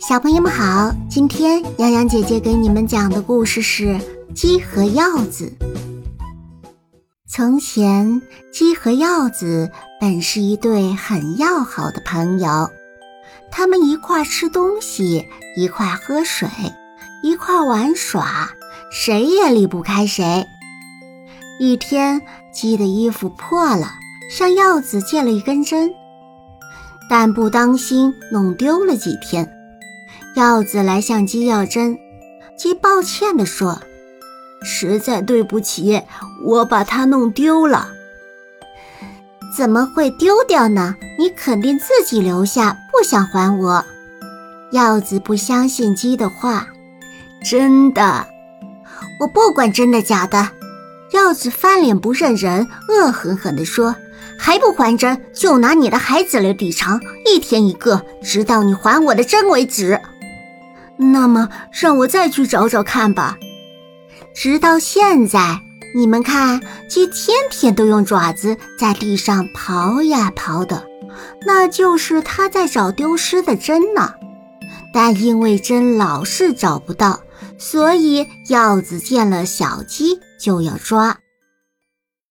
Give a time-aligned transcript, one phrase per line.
[0.00, 3.84] 小朋友们好，今天洋洋姐姐给你们讲的故事是
[4.32, 5.52] 《鸡和鹞子》。
[7.26, 8.22] 从前，
[8.52, 12.70] 鸡和鹞子本是一对很要好的朋友，
[13.50, 15.26] 他们一块吃东西，
[15.56, 16.48] 一块喝水，
[17.24, 18.50] 一块玩耍，
[18.92, 20.46] 谁也离不开谁。
[21.58, 22.22] 一天，
[22.52, 23.94] 鸡的衣服破了，
[24.30, 25.90] 向鹞子借了一根针，
[27.10, 29.54] 但不当心弄丢了几天。
[30.38, 31.98] 耀子来向鸡要针，
[32.56, 33.80] 鸡抱歉地说
[34.62, 36.00] ：“实在对不起，
[36.44, 37.88] 我把它弄丢了。
[39.52, 40.94] ”“怎么会丢掉呢？
[41.18, 43.84] 你肯定自己留下，不想还我。”
[44.70, 46.68] 耀子不相信鸡的话
[47.44, 48.24] ，“真的，
[49.18, 50.50] 我不管真的假的。”
[51.10, 53.96] 耀子翻脸不认人，恶狠狠地说。
[54.40, 60.00] 还不还针，就拿你的孩子来抵偿，一天一个，直到你还我的针为止。
[60.98, 63.38] 那么，让我再去找找看吧。
[64.34, 65.60] 直到现在，
[65.94, 70.84] 你们看，鸡天天都用爪子在地上刨呀刨的，
[71.46, 74.14] 那就是它在找丢失的针呢。
[74.92, 77.20] 但因为针老是找不到，
[77.58, 81.18] 所以鹞子见了小鸡就要抓。